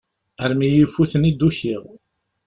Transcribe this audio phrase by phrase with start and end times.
[0.43, 1.83] Armi i yi-ifuten i d-ukiɣ.